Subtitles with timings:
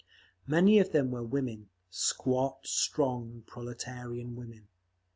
[0.47, 4.67] Many of them were women—squat, strong proletarian women.